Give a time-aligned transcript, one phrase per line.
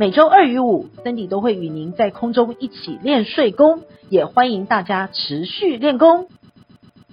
[0.00, 6.26] 每周二与五，Cindy 都会与您在空中一起练睡功，也欢迎大家持续练功。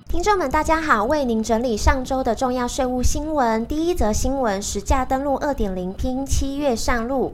[0.07, 3.65] 听众们，大家好，为您整理上周的重要税务新闻。
[3.65, 7.33] 第一则新闻：实价登录二点零拼七月上路。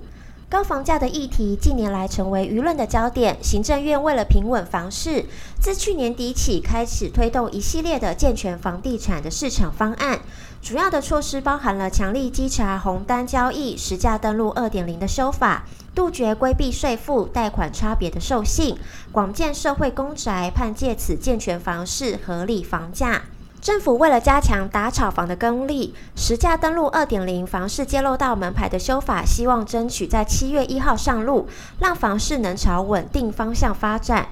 [0.54, 3.36] 高房价的议题近年来成为舆论的焦点。
[3.42, 5.26] 行政院为了平稳房市，
[5.60, 10.20] 自去年底起开始推动一系列的健全房地产的市场方案。
[10.62, 18.78] 主要的措施包含了强力稽查红单交易、实价登录二点零的修法，杜绝规避税负、贷款差别的授信，
[19.12, 23.24] 广建社会公宅，盼借此健全房市、合理房价。
[23.64, 31.48] 政府为了加强打炒房的功力，实价登录二点零房市揭露到门牌的修法，希望争取在七月一号上路，
[31.80, 34.28] 让房市能朝稳定方向发展。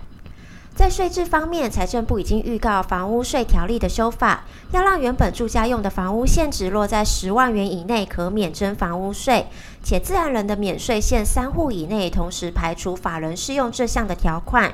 [0.75, 9.47] 在税制方面，财政部已经预告房屋税条例的修法，要让原本住家用的房屋现值落在十万元以内可免征房屋税，
[9.81, 14.73] 且自然人的免税限三户以内，同时排除法人适用这项的条款。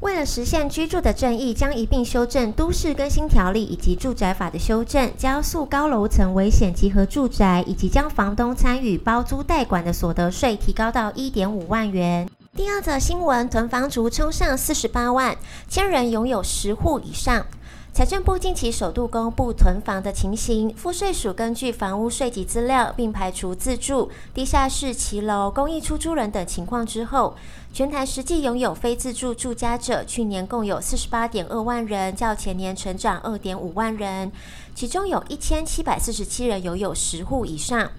[0.00, 12.26] 为了实现居住的正义，将一并修正都市更新条例以及住宅法的修正，加速高楼层危险集合住宅，以及将房东参与包租代管的所得税提高到一点五万元。
[12.56, 15.36] 第二则新闻：囤房族冲上四十八万，
[15.68, 17.44] 千人拥有十户以上。
[17.92, 27.34] 财政部近期首度公布囤房的情形，赋税署根据房屋税籍资料，并排除自住、地下室、骑楼、公益出租人等情况之后，
[27.72, 34.30] 全台实际拥有非自住住家者，去年共有四十八点二万人，较前年成长二点五万人，
[34.72, 37.90] 其中有一千七百四十七人拥有十户以上。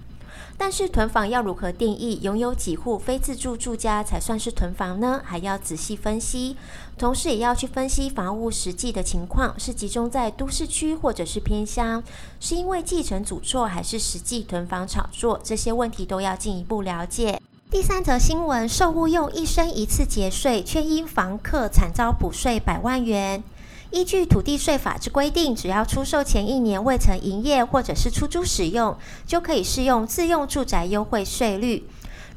[0.63, 2.19] 但是囤房要如何定义？
[2.21, 5.19] 拥有几户非自住住家才算是囤房呢？
[5.25, 6.55] 还要仔细分析，
[6.99, 12.03] 同时也要去分析房屋实际的情况，是集中在都市区或者是偏乡，
[12.39, 15.39] 是因为继承组措还是实际囤房炒作？
[15.43, 17.41] 这些问题都要进一步了解。
[17.71, 23.43] 第三则新闻：售屋用一生一次节税，却因房客惨遭补税百万元。
[23.91, 28.97] 依据土地税法之规定，只要出售前一年未曾营业或者是出租使用，
[29.27, 31.85] 就可以适用自用住宅优惠税率。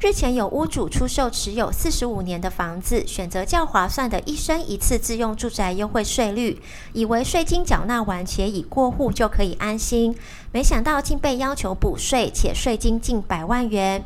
[0.00, 6.60] 日前有屋主出售持有四十五年的房子，选择较划算的一生一次自用住宅优惠税率，
[6.92, 10.16] 以为税金缴纳完且已过户就可以安心，
[10.50, 14.04] 没想到竟被要求补税，且税金近百万元。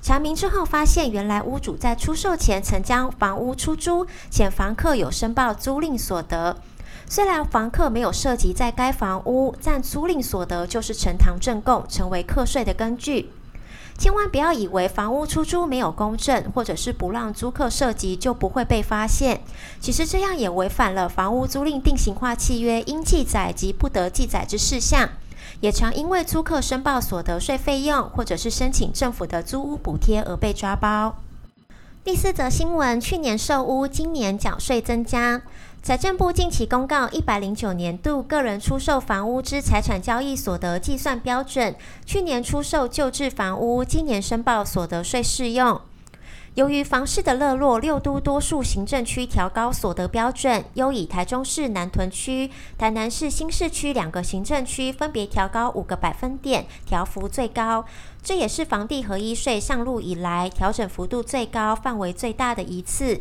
[0.00, 6.56] 查明之后发现，原来屋主在出售前曾将房屋出租，且房客有申报租赁所得。
[7.08, 13.30] 虽然房客没有涉及在该房屋，但租赁所得就是呈堂证供，成为课税的根据。
[13.96, 19.40] 千万不要以为房屋出租没有公证，或者是不让租客涉及就不会被发现。
[19.80, 25.08] 其实这样也违反了房屋租赁定型化契约应记载及不得记载之事项，
[25.60, 31.16] 也常因为租客申报所得税费用，或者是申请政府的租屋补贴而被抓包。
[32.06, 35.42] 第四则新闻：去年售屋，今年缴税增加。
[35.82, 41.74] 财政部近期公告，一百零九年度个人出售房屋之财产交易所得计算标准，
[42.04, 45.80] 去年出售旧制房屋，今年申报所得税适用。
[46.56, 57.84] 由于房市的热络，六都多数行政区调高所得标准，优以台中市南屯区、台南市新市区两个行政区分别调高五个百分点，调幅最高。
[58.22, 63.20] 这也是房地合一税上路以来调整幅度最高、范围最大的一次。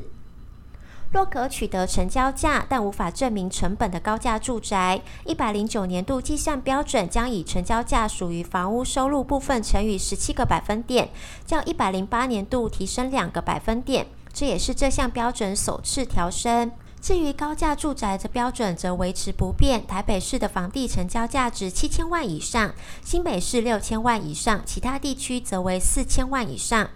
[1.16, 11.08] 若可取得成交价，但无法证明成本的高价住宅，一百零九年度计算标准将以成交价属于房屋收入部分乘以十七个百分点，
[11.46, 14.06] 较一百零八年度提升两个百分点。
[14.34, 16.70] 这也是这项标准首次调升。
[17.00, 26.90] 至于高价住宅的标准则维持不变，台北市的房地成交价值七千万以上，新北市六千万以上，其他地区则为四千万以上。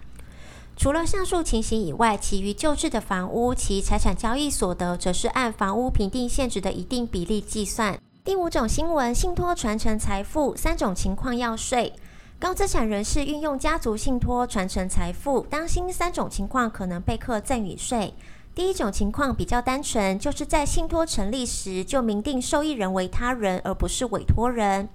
[0.80, 8.00] 除了上述情形以外，其余旧制的房屋其财产交易所得，则是按房屋评定现值的一定比例计算。
[8.24, 11.92] 第五种新闻：信托传承财富，三种情况要税。
[12.38, 18.14] 高资产人士运用家族信托传承财富，当心三种情况可能被课赠与税。
[18.54, 24.88] 第一种情况比较单纯，就是在信托成立时就明定受益人为他人，而不是委托人。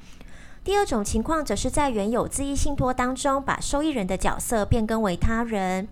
[0.66, 5.88] 第二种情况，则是在原有自益信托当中，把受益人的角色变更为他人。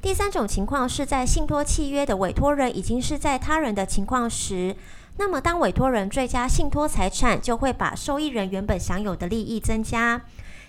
[0.00, 4.74] 第三种情况是在信托契约的委托人已经是在他人的情况时，
[5.18, 10.20] 那么当委托人追加信托财产，就会把受益人原本享有的利益增加，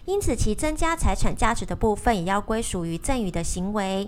[0.05, 4.07] 因此其增加财产价值的部分也要归属于赠与的行为。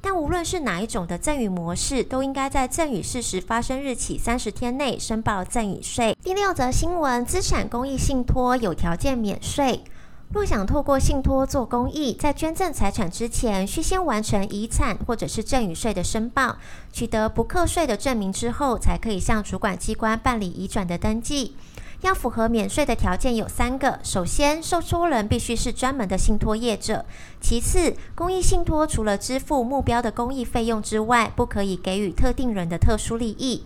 [0.00, 6.16] 但无论是哪一种的赠与模式，都应该在赠与事实发生日起三十天内申报赠与税。
[6.22, 9.82] 第六则新闻：资产公益信托有条件免税。
[10.30, 16.58] 若想透过信托做公益，在捐赠财产之前，需先完成遗产或者是赠与税的申报，
[16.92, 21.56] 取得不课税的证明之后，才可以向主管机关办理移转的登记。
[22.02, 27.04] 要符合免税的条件有三个：首先，受托人必须是专门的信托业者；
[27.40, 33.64] 其次，公益信托除了支付目标的公益费用之外，不可以给予特定人的特殊利益。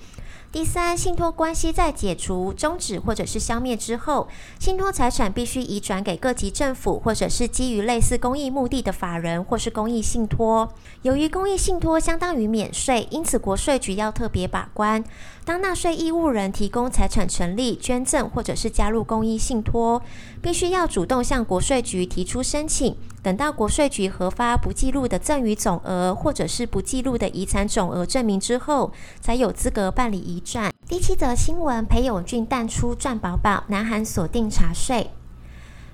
[0.52, 4.28] 第三，信托关系在解除、终止或者是消灭之后，
[4.60, 10.70] 信托财产必须移转给各级政府或者是基于类似公益目的的法人或是公益信托。
[11.00, 15.02] 由于公益信托相当于免税，因此国税局要特别把关。
[15.46, 20.02] 当纳税义务人提供财产成立、捐赠或者是加入公益信托，
[20.42, 22.94] 必须要主动向国税局提出申请。
[23.22, 30.72] 等到国税局核发不记录的赠与总额，或者是不记录的遗产总额证明之后，才有资格办理遗转。
[30.88, 35.10] 第七则新闻：裴勇俊淡出赚宝宝，南韩锁定查税。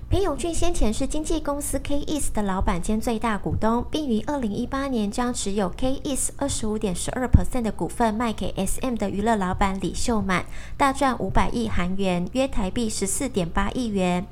[0.09, 14.25] 裴勇俊先前是经纪公司 K East 的老板兼最大股东，并于二零一八年将持有 K East 二十五点十二 percent 的股份卖给 SM 的娱乐老板李秀满，大赚五百亿韩元，约台币十四点八亿元。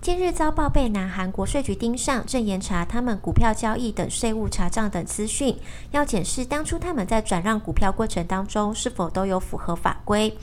[0.00, 5.56] 近日遭报被南韩国税局盯上，正严查他们股票交易等税务查账等资讯，
[5.92, 10.36] 要检视当初他们在转让股票过程当中是否都有符合法规。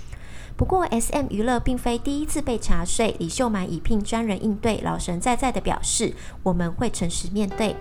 [0.57, 7.75] 不过，SM 娱乐并非第一次被查税，李秀满已聘专人应对，老神在在的表示，我们会诚实面对。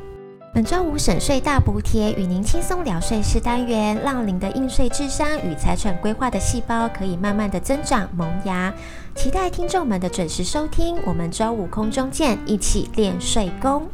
[0.52, 8.72] 本周五省税大补帖，与您轻松聊税事单元，让您的应税智商与财产规划的细胞可以慢慢的增长萌芽。
[9.14, 13.88] 期待听众们的准时收听，我们周五空中见，一起练税功。